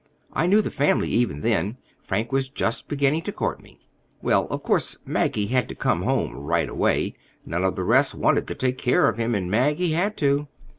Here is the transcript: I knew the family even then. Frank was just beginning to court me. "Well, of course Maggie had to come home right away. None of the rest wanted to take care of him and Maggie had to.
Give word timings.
I 0.33 0.47
knew 0.47 0.63
the 0.63 0.71
family 0.71 1.09
even 1.09 1.41
then. 1.41 1.77
Frank 2.01 2.31
was 2.31 2.49
just 2.49 2.87
beginning 2.87 3.21
to 3.21 3.31
court 3.31 3.61
me. 3.61 3.77
"Well, 4.19 4.47
of 4.47 4.63
course 4.63 4.97
Maggie 5.05 5.45
had 5.45 5.69
to 5.69 5.75
come 5.75 6.01
home 6.01 6.33
right 6.35 6.67
away. 6.67 7.13
None 7.45 7.63
of 7.63 7.75
the 7.75 7.83
rest 7.83 8.15
wanted 8.15 8.47
to 8.47 8.55
take 8.55 8.79
care 8.79 9.07
of 9.07 9.17
him 9.19 9.35
and 9.35 9.51
Maggie 9.51 9.91
had 9.91 10.17
to. 10.17 10.47